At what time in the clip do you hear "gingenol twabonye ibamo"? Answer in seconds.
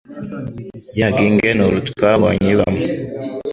1.17-2.81